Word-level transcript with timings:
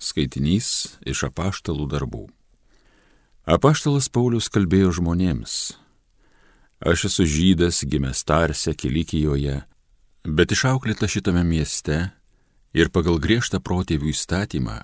Skaitinys 0.00 0.96
iš 1.04 1.26
apaštalų 1.28 1.84
darbų. 1.92 2.24
Apaštalas 3.44 4.08
Paulius 4.08 4.48
kalbėjo 4.48 4.94
žmonėms. 4.96 5.74
Aš 6.80 7.04
esu 7.10 7.26
žydas, 7.28 7.82
gimęs 7.84 8.24
Tarse, 8.24 8.72
Kilikijoje, 8.72 9.58
bet 10.24 10.56
išauklėta 10.56 11.04
šitame 11.04 11.44
mieste 11.44 11.98
ir 12.72 12.88
pagal 12.88 13.20
griežtą 13.20 13.60
protėvių 13.60 14.08
įstatymą 14.14 14.78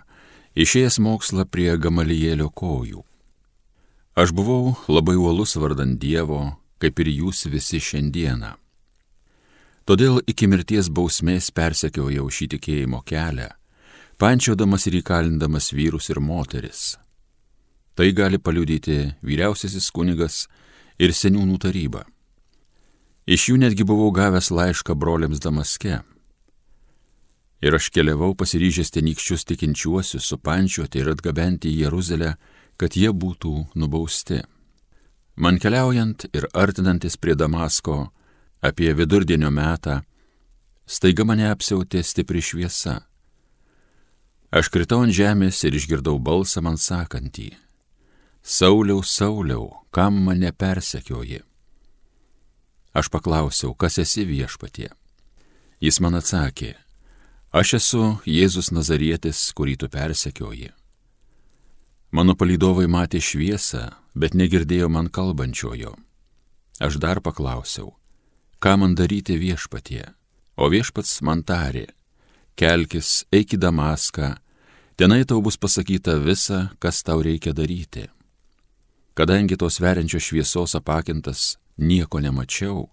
išėjęs 0.53 1.01
mokslą 1.01 1.49
prie 1.49 1.73
Gamalijėlio 1.81 2.51
kojų. 2.53 3.01
Aš 4.21 4.37
buvau 4.37 4.77
labai 4.89 5.17
uolus 5.17 5.57
vardant 5.57 5.97
Dievo, 6.01 6.59
kaip 6.77 7.01
ir 7.01 7.13
jūs 7.13 7.47
visi 7.49 7.81
šiandieną. 7.81 8.53
Todėl 9.89 10.21
iki 10.29 10.49
mirties 10.51 10.93
bausmės 10.93 11.49
persekiojau 11.57 12.29
šį 12.29 12.57
tikėjimo 12.57 13.01
kelią 13.07 13.55
pančiodamas 14.17 14.87
ir 14.89 15.01
įkalindamas 15.03 15.73
vyrus 15.77 16.09
ir 16.11 16.21
moteris. 16.21 16.97
Tai 17.97 18.09
gali 18.13 18.39
paliudyti 18.41 18.99
vyriausiasis 19.25 19.91
kunigas 19.93 20.45
ir 21.01 21.13
seniūnų 21.13 21.57
taryba. 21.61 22.05
Iš 23.27 23.51
jų 23.51 23.57
netgi 23.61 23.85
buvau 23.85 24.13
gavęs 24.15 24.53
laišką 24.55 24.95
broliams 24.97 25.41
Damaske. 25.43 26.01
Ir 27.65 27.75
aš 27.77 27.89
keliavau 27.91 28.35
pasiryžęs 28.39 28.93
tenykščius 28.95 29.47
tikinčiuosius 29.49 30.29
supančiuoti 30.29 31.01
ir 31.01 31.11
atgabenti 31.13 31.73
į 31.73 31.87
Jeruzalę, 31.87 32.37
kad 32.77 32.97
jie 32.97 33.11
būtų 33.11 33.55
nubausti. 33.81 34.43
Man 35.37 35.59
keliaujant 35.61 36.29
ir 36.37 36.47
artinantis 36.55 37.17
prie 37.17 37.35
Damasko 37.37 38.13
apie 38.65 38.93
vidurdienio 38.97 39.51
metą, 39.51 40.03
staiga 40.87 41.25
mane 41.25 41.49
apsiautė 41.51 42.05
stipri 42.05 42.45
šviesa 42.45 43.01
Aš 44.55 44.71
kritau 44.71 45.03
ant 45.03 45.15
žemės 45.15 45.59
ir 45.67 45.75
išgirdau 45.75 46.21
balsą 46.23 46.63
man 46.63 46.79
sakantį. 46.79 47.51
Sauliau, 48.47 49.03
Sauliau, 49.03 49.83
kam 49.91 50.21
mane 50.23 50.53
persekioji? 50.55 51.43
Aš 52.95 53.11
paklausiau, 53.11 53.75
kas 53.75 53.99
esi 53.99 54.23
viešpatie. 54.25 54.93
Jis 55.83 55.99
man 56.01 56.15
atsakė, 56.17 56.77
aš 57.53 57.75
esu 57.81 58.05
Jėzus 58.25 58.71
Nazarietis, 58.73 59.51
kurį 59.53 59.75
tu 59.83 59.91
persekioji. 59.93 60.71
Mano 62.15 62.37
palydovai 62.39 62.87
matė 62.87 63.19
šviesą, 63.21 63.91
bet 64.15 64.39
negirdėjo 64.39 64.89
man 64.89 65.11
kalbančiojo. 65.11 65.97
Aš 66.81 66.97
dar 67.03 67.21
paklausiau, 67.21 67.97
ką 68.63 68.79
man 68.79 68.95
daryti 68.95 69.37
viešpatie, 69.37 70.07
o 70.57 70.71
viešpats 70.73 71.19
man 71.27 71.43
tarė, 71.45 71.89
kelkis, 72.57 73.27
eik 73.35 73.57
į 73.57 73.61
Damaską, 73.61 74.37
Tenai 74.97 75.25
tau 75.29 75.43
bus 75.45 75.59
pasakyta 75.61 76.17
visa, 76.17 76.73
kas 76.81 77.03
tau 77.05 77.21
reikia 77.21 77.53
daryti. 77.53 78.09
Kadangi 79.13 79.57
tos 79.61 79.77
veriančios 79.77 80.25
šviesos 80.25 80.73
apakintas 80.73 81.59
nieko 81.77 82.17
nemačiau, 82.17 82.89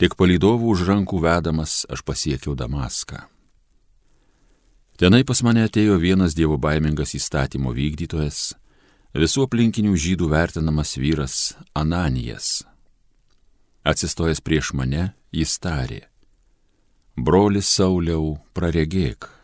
tik 0.00 0.16
palydovų 0.16 0.72
už 0.72 0.86
rankų 0.88 1.20
vedamas 1.20 1.84
aš 1.92 2.00
pasiekiau 2.08 2.56
Damaską. 2.56 3.20
Tenai 4.96 5.26
pas 5.28 5.44
mane 5.44 5.66
atėjo 5.68 6.00
vienas 6.00 6.32
dievo 6.32 6.56
baimingas 6.56 7.12
įstatymo 7.20 7.76
vykdytojas, 7.76 8.54
visų 9.12 9.44
aplinkinių 9.44 9.92
žydų 9.92 10.32
vertinamas 10.32 10.96
vyras 10.96 11.52
Ananijas. 11.76 12.64
Atsistojęs 13.84 14.40
prieš 14.40 14.72
mane, 14.72 15.12
jis 15.28 15.60
tarė, 15.60 16.06
brolis 17.12 17.68
Sauliau, 17.68 18.38
praregėk 18.56 19.43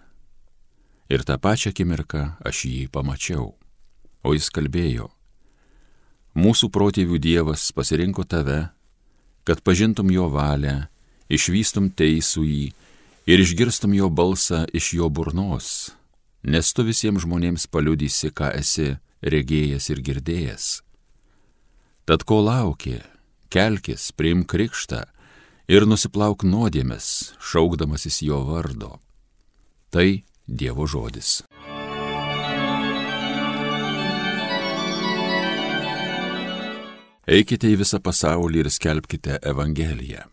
ir 1.10 1.24
tą 1.26 1.36
pačią 1.42 1.74
akimirką 1.74 2.22
aš 2.46 2.64
jį 2.70 2.88
pamačiau. 2.94 3.50
O 4.22 4.34
jis 4.36 4.50
kalbėjo, 4.52 5.08
mūsų 6.36 6.68
protėvių 6.70 7.18
Dievas 7.18 7.70
pasirinko 7.72 8.26
tave, 8.28 8.68
kad 9.48 9.62
pažintum 9.64 10.10
jo 10.12 10.28
valią, 10.30 10.90
išvystum 11.32 11.88
teisų 11.96 12.44
jį 12.44 12.66
ir 13.30 13.42
išgirstum 13.42 13.94
jo 13.96 14.10
balsą 14.12 14.66
iš 14.76 14.92
jo 14.98 15.08
burnos, 15.08 15.90
nes 16.44 16.72
tu 16.76 16.84
visiems 16.84 17.24
žmonėms 17.24 17.66
paliudysi, 17.72 18.30
ką 18.30 18.52
esi 18.60 18.92
regėjęs 19.24 19.90
ir 19.90 20.04
girdėjęs. 20.04 20.66
Tad 22.04 22.24
ko 22.28 22.40
lauki, 22.44 22.98
kelkis, 23.52 24.10
priim 24.12 24.44
krikštą 24.44 25.04
ir 25.70 25.86
nusiplauk 25.86 26.44
nuodėmės, 26.44 27.36
šaukdamasis 27.40 28.22
jo 28.26 28.42
vardo. 28.48 28.98
Tai 29.90 30.22
Dievo 30.50 30.82
žodis. 30.82 31.44
Eikite 37.30 37.68
į 37.70 37.76
visą 37.78 38.00
pasaulį 38.02 38.64
ir 38.64 38.70
skelbkite 38.74 39.36
Evangeliją. 39.46 40.24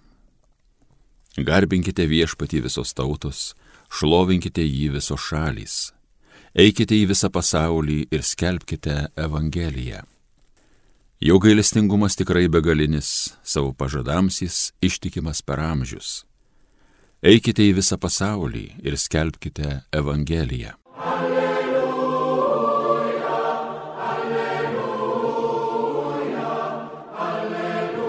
Garbinkite 1.38 2.08
viešpatį 2.10 2.64
visos 2.66 2.96
tautos, 2.98 3.52
šlovinkite 3.94 4.66
jį 4.66 4.88
visos 4.96 5.22
šalys. 5.22 5.76
Eikite 6.58 6.98
į 6.98 7.12
visą 7.14 7.30
pasaulį 7.30 8.08
ir 8.10 8.26
skelbkite 8.26 9.12
Evangeliją. 9.14 10.02
Jo 11.22 11.38
gailestingumas 11.38 12.18
tikrai 12.18 12.48
begalinis, 12.50 13.36
savo 13.46 13.70
pažadams 13.78 14.42
jis 14.42 14.72
ištikimas 14.82 15.46
per 15.46 15.62
amžius. 15.62 16.24
Eikite 17.26 17.64
į 17.66 17.72
visą 17.80 17.98
pasaulį 17.98 18.76
ir 18.86 18.94
skelbkite 18.94 19.90
Evangeliją. 19.90 20.76
Alleluja, 21.02 21.82
alleluja, 24.06 24.84
alleluja. 27.18 28.06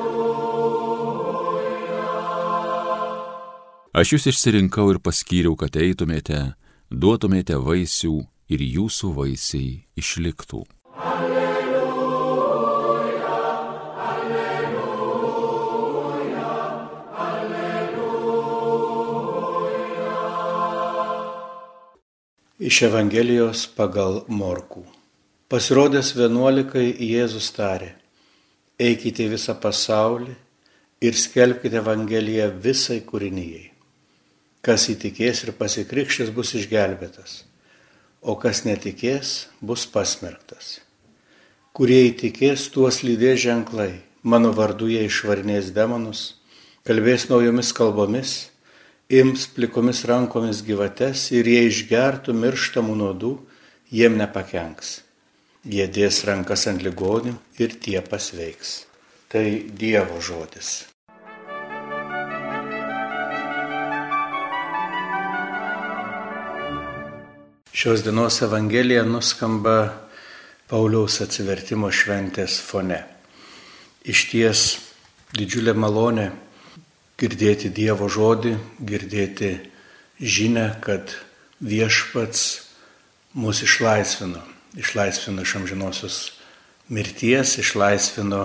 Aš 3.97 4.13
jūs 4.13 4.29
išsirinkau 4.29 4.93
ir 4.93 5.01
paskyriau, 5.01 5.57
kad 5.57 5.73
eitumėte, 5.81 6.53
duotumėte 6.93 7.57
vaisių 7.65 8.29
ir 8.53 8.61
jūsų 8.61 9.09
vaisiai 9.17 9.89
išliktų. 9.97 10.67
Iš 22.59 22.81
Evangelijos 22.89 23.69
pagal 23.71 24.25
Morkų. 24.27 24.81
Pasirodęs 25.47 26.09
vienuolikai 26.19 26.89
Jėzus 26.91 27.53
tarė, 27.55 27.93
eikite 28.83 29.29
į 29.29 29.37
visą 29.37 29.55
pasaulį 29.63 30.35
ir 31.07 31.15
skelbkite 31.15 31.79
Evangeliją 31.79 32.49
visai 32.65 32.97
kūrinyjei. 33.07 33.69
Kas 34.59 34.89
įtikės 34.91 35.45
ir 35.47 35.55
pasikrikščės 35.55 36.35
bus 36.35 36.51
išgelbėtas, 36.59 37.45
o 38.27 38.35
kas 38.35 38.65
netikės 38.67 39.47
bus 39.63 39.87
pasmerktas. 39.87 40.81
Kurie 41.71 42.09
įtikės, 42.09 42.73
tuos 42.75 43.05
lydės 43.07 43.39
ženklai, 43.47 44.01
mano 44.27 44.51
vardu 44.51 44.91
jie 44.91 45.07
išvarnės 45.07 45.71
demonus, 45.79 46.43
kalbės 46.83 47.31
naujomis 47.31 47.71
kalbomis 47.71 48.39
ims 49.09 49.47
plikomis 49.57 50.03
rankomis 50.05 50.59
gyvates 50.61 51.31
ir 51.33 51.47
jie 51.49 51.63
išgertų 51.71 52.35
mirštamų 52.37 52.95
nuodų, 53.01 53.31
jiem 53.89 54.19
nepakenks. 54.21 54.99
Jie 55.65 55.87
dės 55.89 56.21
rankas 56.29 56.67
ant 56.69 56.83
ligonių 56.85 57.33
ir 57.57 57.73
tie 57.81 58.03
pasveiks. 58.05 58.85
Tai 59.33 59.45
Dievo 59.81 60.21
žodis. 60.21 60.85
Šios 67.73 68.05
dienos 68.05 68.43
Evangelija 68.45 69.07
nuskamba 69.09 70.05
Pauliaus 70.69 71.23
atsivertimo 71.25 71.89
šventės 71.89 72.59
fone. 72.61 73.01
Iš 74.05 74.27
ties 74.35 74.67
didžiulė 75.33 75.73
malonė 75.73 76.29
girdėti 77.19 77.71
Dievo 77.75 78.07
žodį, 78.07 78.55
girdėti 78.79 79.57
žinę, 80.23 80.71
kad 80.83 81.17
viešpats 81.59 82.45
mus 83.35 83.63
išlaisvino. 83.67 84.45
Išlaisvino 84.79 85.43
iš 85.43 85.55
amžinosios 85.59 86.19
mirties, 86.89 87.57
išlaisvino 87.59 88.45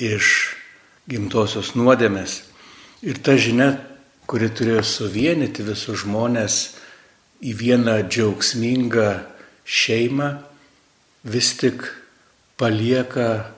iš 0.00 0.56
gimtosios 1.10 1.74
nuodėmės. 1.76 2.40
Ir 3.04 3.20
ta 3.20 3.36
žinia, 3.36 3.74
kuri 4.30 4.48
turėjo 4.48 4.84
suvienyti 4.86 5.64
visus 5.66 6.04
žmonės 6.04 6.60
į 7.44 7.52
vieną 7.60 8.00
džiaugsmingą 8.08 9.08
šeimą, 9.64 10.34
vis 11.24 11.52
tik 11.60 11.84
palieka 12.60 13.50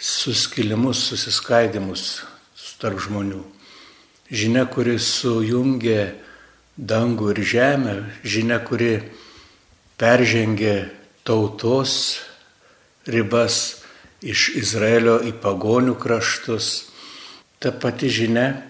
suskilimus, 0.00 1.02
susiskaidimus 1.10 2.22
tarp 2.80 2.98
žmonių 2.98 3.42
žinia, 4.32 4.64
kuri 4.66 4.96
sujungė 4.98 6.00
dangų 6.76 7.34
ir 7.34 7.42
žemę, 7.44 7.96
žinia, 8.24 8.58
kuri 8.64 8.96
peržengė 10.00 10.90
tautos 11.22 12.22
ribas 13.06 13.82
iš 14.22 14.52
Izraelio 14.58 15.18
į 15.22 15.34
pagonių 15.42 15.94
kraštus. 16.00 16.88
Ta 17.62 17.70
pati 17.70 18.10
žinia 18.10 18.62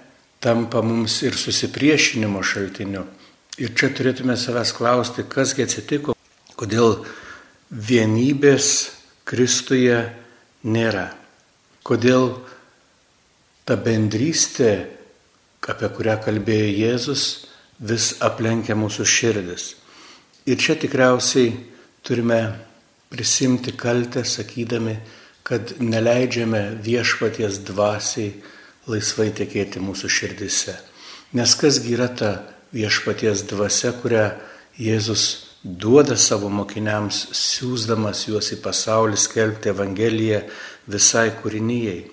tampa 0.43 0.82
mums 0.85 1.23
ir 1.23 1.38
susipriešinimo 1.38 2.43
šaltiniu. 2.44 3.06
Ir 3.62 3.73
čia 3.76 3.93
turėtume 3.94 4.35
savęs 4.37 4.73
klausti, 4.75 5.25
kasgi 5.29 5.64
atsitiko, 5.64 6.17
kodėl 6.56 7.05
vienybės 7.70 8.99
Kristuje 9.29 10.00
nėra. 10.67 11.12
Kodėl 11.87 12.41
ta 13.64 13.76
bendrystė, 13.79 14.73
apie 15.70 15.88
kurią 15.94 16.19
kalbėjo 16.25 16.70
Jėzus, 16.75 17.25
vis 17.79 18.12
aplenkia 18.23 18.75
mūsų 18.79 19.06
širdis. 19.06 19.73
Ir 20.47 20.59
čia 20.59 20.75
tikriausiai 20.79 21.53
turime 22.03 22.41
prisimti 23.12 23.75
kaltę, 23.79 24.25
sakydami, 24.26 24.97
kad 25.47 25.75
neleidžiame 25.82 26.79
viešpaties 26.82 27.61
dvasiai 27.67 28.32
laisvai 28.91 29.31
tekėti 29.35 29.82
mūsų 29.82 30.11
širdise. 30.11 30.75
Nes 31.37 31.55
kasgi 31.59 31.94
yra 31.97 32.09
ta 32.09 32.32
viešpaties 32.75 33.47
dvasia, 33.50 33.93
kurią 34.03 34.26
Jėzus 34.81 35.25
duoda 35.62 36.17
savo 36.17 36.49
mokiniams, 36.50 37.26
siūsdamas 37.37 38.26
juos 38.29 38.50
į 38.55 38.59
pasaulį 38.64 39.19
skelbti 39.20 39.70
Evangeliją 39.70 40.43
visai 40.91 41.29
kūrinyjei, 41.38 42.06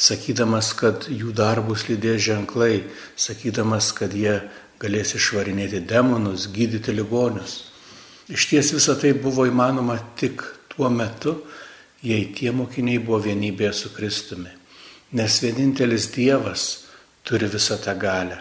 sakydamas, 0.00 0.72
kad 0.78 1.06
jų 1.12 1.34
darbus 1.36 1.86
lydės 1.90 2.22
ženklai, 2.24 2.84
sakydamas, 3.20 3.92
kad 3.96 4.14
jie 4.16 4.38
galės 4.80 5.14
išvarinėti 5.18 5.82
demonus, 5.84 6.48
gydyti 6.52 6.94
ligonius. 6.96 7.66
Iš 8.30 8.46
ties 8.48 8.72
visa 8.72 8.96
tai 8.96 9.12
buvo 9.12 9.44
įmanoma 9.48 9.98
tik 10.16 10.42
tuo 10.72 10.88
metu, 10.90 11.36
jei 12.00 12.30
tie 12.32 12.52
mokiniai 12.54 13.02
buvo 13.02 13.20
vienybėje 13.26 13.72
su 13.76 13.92
Kristumi. 13.92 14.52
Nes 15.12 15.40
vienintelis 15.42 16.06
Dievas 16.14 16.68
turi 17.26 17.50
visą 17.50 17.76
tą 17.82 17.96
galę. 17.98 18.38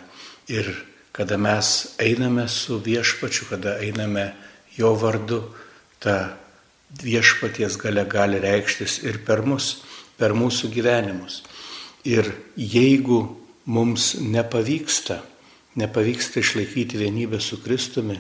Ir 0.47 0.69
kada 1.11 1.37
mes 1.37 1.95
einame 1.99 2.47
su 2.47 2.79
viešpačiu, 2.79 3.49
kada 3.49 3.79
einame 3.81 4.31
jo 4.77 4.93
vardu, 4.95 5.41
ta 5.99 6.37
viešpaties 7.03 7.77
gale 7.81 8.05
gali 8.05 8.39
reikštis 8.39 9.01
ir 9.03 9.19
per 9.25 9.41
mus, 9.45 9.81
per 10.17 10.33
mūsų 10.37 10.69
gyvenimus. 10.73 11.41
Ir 12.07 12.31
jeigu 12.55 13.23
mums 13.67 14.13
nepavyksta, 14.21 15.19
nepavyksta 15.75 16.39
išlaikyti 16.39 16.97
vienybę 16.97 17.41
su 17.43 17.59
Kristumi, 17.63 18.19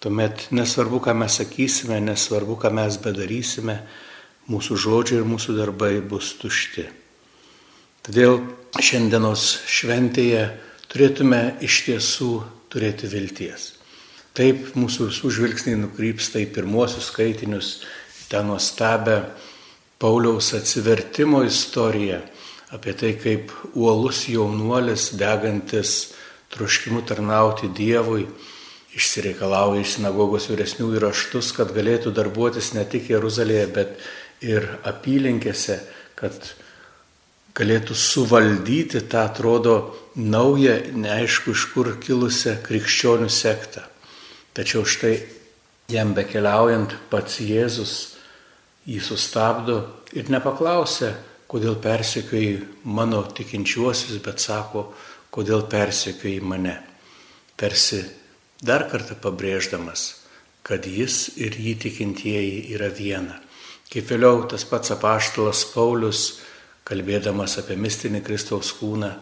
tuomet 0.00 0.46
nesvarbu, 0.54 1.00
ką 1.02 1.14
mes 1.18 1.40
sakysime, 1.40 1.98
nesvarbu, 2.00 2.58
ką 2.60 2.70
mes 2.70 2.98
bedarysime, 3.02 3.80
mūsų 4.46 4.78
žodžiai 4.78 5.20
ir 5.20 5.26
mūsų 5.26 5.56
darbai 5.58 5.96
bus 6.00 6.36
tušti. 6.38 6.86
Todėl 8.06 8.38
šiandienos 8.78 9.48
šventėje 9.66 10.44
turėtume 10.86 11.56
iš 11.66 11.80
tiesų 11.88 12.30
turėti 12.70 13.10
vilties. 13.10 13.72
Taip 14.36 14.76
mūsų 14.76 15.08
visų 15.10 15.32
žvilgsniai 15.32 15.80
nukrypsta 15.80 16.38
į 16.38 16.50
pirmuosius 16.54 17.08
skaitinius, 17.10 17.80
tą 18.30 18.44
nuostabę 18.46 19.22
Pauliaus 19.98 20.52
atsivertimo 20.54 21.40
istoriją 21.46 22.20
apie 22.74 22.94
tai, 22.98 23.14
kaip 23.20 23.52
uolus 23.74 24.26
jaunuolis, 24.30 25.12
degantis 25.18 26.12
troškimu 26.54 27.02
tarnauti 27.06 27.70
Dievui, 27.74 28.26
išsireikalauja 28.96 29.82
iš 29.84 29.96
sinagogos 29.98 30.48
vyresnių 30.50 30.94
įraštus, 30.96 31.52
kad 31.56 31.74
galėtų 31.76 32.14
darbuotis 32.16 32.72
ne 32.74 32.86
tik 32.88 33.10
Jeruzalėje, 33.12 33.66
bet 33.74 33.98
ir 34.44 34.66
apylinkėse, 34.88 35.80
kad 36.16 36.54
galėtų 37.56 37.96
suvaldyti 37.96 39.02
tą, 39.08 39.26
atrodo, 39.30 39.76
naują, 40.16 40.78
neaišku 40.96 41.52
iš 41.52 41.66
kur 41.72 41.92
kilusią 42.00 42.58
krikščionių 42.64 43.28
sektą. 43.32 43.84
Tačiau 44.56 44.84
štai 44.88 45.18
jam 45.92 46.14
bekeliaujant 46.16 46.96
pats 47.12 47.40
Jėzus 47.44 47.94
jį 48.88 49.00
sustabdo 49.04 49.80
ir 50.16 50.30
nepaklausia, 50.32 51.14
kodėl 51.50 51.78
persekioji 51.82 52.58
mano 52.84 53.22
tikinčiuosius, 53.36 54.18
bet 54.24 54.42
sako, 54.42 54.88
kodėl 55.30 55.66
persekioji 55.70 56.40
mane. 56.42 56.76
Tarsi 57.56 58.02
dar 58.62 58.86
kartą 58.90 59.16
pabrėždamas, 59.20 60.08
kad 60.66 60.86
jis 60.86 61.36
ir 61.38 61.54
jį 61.54 61.76
tikintieji 61.86 62.62
yra 62.74 62.90
viena. 62.90 63.40
Kaip 63.92 64.08
vėliau 64.10 64.42
tas 64.50 64.64
pats 64.66 64.90
apaštalas 64.90 65.62
Paulius, 65.70 66.22
kalbėdamas 66.86 67.58
apie 67.62 67.76
mistinį 67.78 68.22
Kristaus 68.26 68.72
kūną, 68.74 69.12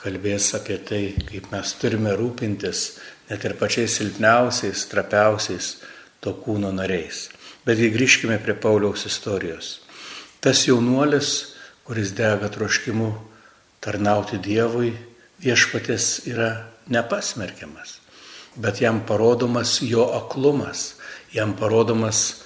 kalbės 0.00 0.52
apie 0.56 0.76
tai, 0.84 1.02
kaip 1.28 1.48
mes 1.52 1.72
turime 1.80 2.12
rūpintis 2.16 2.84
net 3.30 3.44
ir 3.44 3.56
pačiais 3.60 3.96
silpniausiais, 3.96 4.86
trapiausiais 4.92 5.74
to 6.20 6.34
kūno 6.44 6.72
nariais. 6.74 7.28
Betgi 7.64 7.90
grįžkime 7.92 8.38
prie 8.42 8.56
Pauliaus 8.56 9.06
istorijos. 9.08 9.78
Tas 10.40 10.64
jaunuolis, 10.66 11.56
kuris 11.84 12.12
dega 12.16 12.50
troškimu 12.52 13.12
tarnauti 13.80 14.38
Dievui, 14.38 14.92
viešpatės 15.40 16.26
yra 16.28 16.50
nepasmerkiamas, 16.92 17.98
bet 18.60 18.82
jam 18.82 19.00
parodomas 19.06 19.78
jo 19.82 20.04
aklumas, 20.18 20.94
jam 21.32 21.54
parodomas 21.56 22.42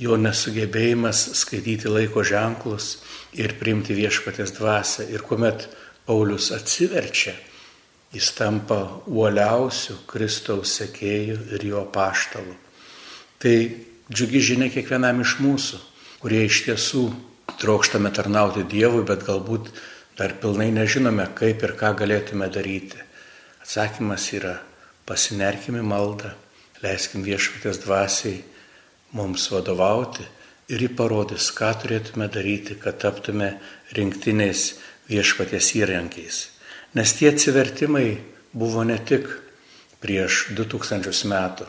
jo 0.00 0.16
nesugebėjimas 0.18 1.22
skaityti 1.38 1.90
laiko 1.92 2.24
ženklus 2.26 2.96
ir 3.36 3.54
priimti 3.60 3.94
viešpatės 3.94 4.54
dvasę. 4.56 5.06
Ir 5.12 5.22
kuomet 5.26 5.68
Paulius 6.06 6.50
atsiverčia, 6.54 7.34
jis 8.12 8.32
tampa 8.36 8.80
uoliausiu 9.06 10.00
Kristaus 10.10 10.74
sekėjų 10.80 11.38
ir 11.54 11.66
jo 11.68 11.84
paštalu. 11.92 12.56
Tai 13.42 13.56
džiugi 14.12 14.42
žinia 14.42 14.70
kiekvienam 14.72 15.22
iš 15.22 15.38
mūsų, 15.42 15.78
kurie 16.22 16.44
iš 16.48 16.64
tiesų 16.66 17.06
trokštame 17.62 18.10
tarnauti 18.14 18.66
Dievui, 18.66 19.04
bet 19.06 19.24
galbūt 19.26 19.70
dar 20.18 20.34
pilnai 20.42 20.70
nežinome, 20.74 21.28
kaip 21.38 21.62
ir 21.62 21.74
ką 21.78 21.94
galėtume 22.02 22.48
daryti. 22.52 23.00
Atsakymas 23.62 24.26
yra 24.34 24.56
pasinerkime 25.06 25.82
maldą, 25.86 26.34
leiskim 26.82 27.22
viešpatės 27.22 27.78
dvasiai 27.84 28.42
mums 29.14 29.46
vadovauti 29.52 30.26
ir 30.72 30.82
jį 30.82 30.90
parodys, 30.98 31.50
ką 31.54 31.70
turėtume 31.82 32.28
daryti, 32.32 32.78
kad 32.80 32.98
taptume 33.02 33.54
rinktiniais 33.94 34.72
viešpaties 35.10 35.72
įrankiais. 35.78 36.42
Nes 36.98 37.14
tie 37.16 37.30
atsivertimai 37.32 38.18
buvo 38.52 38.84
ne 38.84 38.98
tik 38.98 39.28
prieš 40.02 40.48
2000 40.56 41.30
metų. 41.30 41.68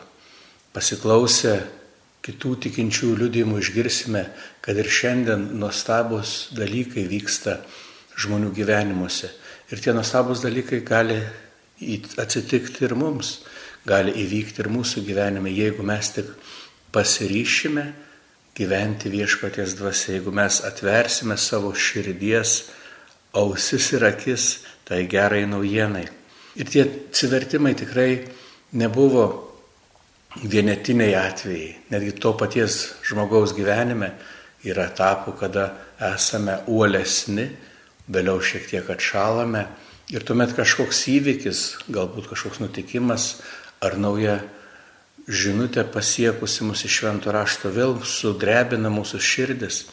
Pasiklausę 0.74 1.54
kitų 2.24 2.54
tikinčių 2.66 3.14
liudimų 3.20 3.60
išgirsime, 3.60 4.24
kad 4.64 4.78
ir 4.80 4.88
šiandien 4.88 5.50
nuostabus 5.60 6.54
dalykai 6.56 7.04
vyksta 7.10 7.58
žmonių 8.16 8.52
gyvenimuose. 8.56 9.28
Ir 9.72 9.82
tie 9.84 9.92
nuostabus 9.96 10.40
dalykai 10.44 10.80
gali 10.86 11.18
atsitikti 12.20 12.86
ir 12.86 12.94
mums, 12.96 13.42
gali 13.84 14.14
įvykti 14.24 14.64
ir 14.64 14.70
mūsų 14.72 15.04
gyvenime, 15.04 15.52
jeigu 15.52 15.84
mes 15.84 16.12
tik 16.16 16.30
pasiryšime 16.94 17.84
gyventi 18.54 19.10
viešpaties 19.10 19.74
dvasia, 19.76 20.14
jeigu 20.14 20.32
mes 20.32 20.60
atversime 20.64 21.36
savo 21.36 21.74
širdies 21.74 22.70
ausis 23.34 23.90
ir 23.92 24.06
akis 24.06 24.46
tai 24.86 25.04
gerai 25.10 25.42
naujienai. 25.50 26.06
Ir 26.54 26.70
tie 26.70 26.84
atsivertimai 26.86 27.74
tikrai 27.74 28.28
nebuvo 28.78 29.43
vienetiniai 30.42 31.14
atvejai. 31.14 31.74
Netgi 31.92 32.14
to 32.18 32.32
paties 32.38 32.94
žmogaus 33.06 33.54
gyvenime 33.54 34.12
yra 34.64 34.88
etapų, 34.90 35.36
kada 35.38 35.68
esame 36.14 36.58
uolesni, 36.66 37.48
vėliau 38.10 38.40
šiek 38.42 38.66
tiek 38.68 38.90
atšalame 38.90 39.64
ir 40.12 40.24
tuomet 40.26 40.52
kažkoks 40.56 41.06
įvykis, 41.14 41.60
galbūt 41.88 42.28
kažkoks 42.32 42.60
nutikimas 42.60 43.38
ar 43.84 43.96
nauja 44.00 44.40
žinutė 45.28 45.86
pasiekusi 45.88 46.66
mus 46.68 46.84
iš 46.84 47.00
švento 47.00 47.32
rašto 47.32 47.70
vėl 47.72 47.96
sudrebina 48.04 48.90
mūsų 48.92 49.20
širdis 49.24 49.84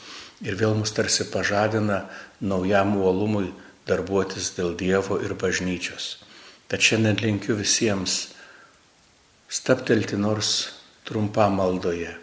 ir 0.43 0.57
vėl 0.60 0.75
mus 0.75 0.91
tarsi 0.91 1.29
pažadina 1.31 2.05
naujam 2.41 2.98
uolumui 3.00 3.53
darbuotis 3.88 4.51
dėl 4.57 4.75
Dievo 4.77 5.19
ir 5.24 5.33
bažnyčios. 5.39 6.17
Tad 6.67 6.83
šiandien 6.83 7.19
linkiu 7.21 7.55
visiems 7.60 8.33
staptelti 9.51 10.17
nors 10.17 10.72
trumpam 11.03 11.58
maldoje, 11.60 12.15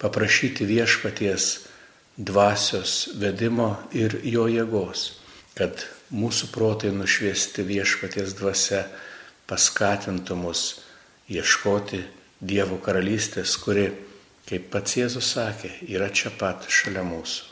paprašyti 0.00 0.64
viešpaties 0.64 1.50
dvasios 2.16 3.10
vedimo 3.20 3.74
ir 3.92 4.16
jo 4.24 4.46
jėgos, 4.48 5.20
kad 5.56 5.84
mūsų 6.10 6.48
protai 6.54 6.94
nušviesti 6.96 7.64
viešpaties 7.68 8.32
dvasia 8.38 8.86
paskatintų 9.50 10.40
mus 10.40 10.64
ieškoti 11.28 12.04
Dievo 12.40 12.78
karalystės, 12.80 13.58
kuri 13.60 13.90
kaip 14.48 14.70
pats 14.72 14.96
Jėzus 14.96 15.34
sakė, 15.36 15.74
yra 15.84 16.08
čia 16.08 16.32
pat 16.32 16.64
šalia 16.72 17.04
mūsų. 17.04 17.50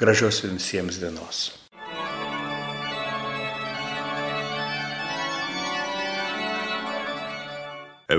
Gražios 0.00 0.40
visiems 0.48 0.96
dienos. 0.96 1.59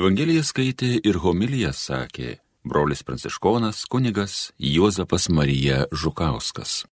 Evangeliją 0.01 0.41
skaitė 0.41 0.87
ir 1.05 1.19
homiliją 1.21 1.69
sakė 1.77 2.31
brolis 2.65 3.03
pranciškonas 3.05 3.83
kunigas 3.85 4.37
Juozapas 4.57 5.27
Marija 5.29 5.83
Žukauskas. 5.93 6.87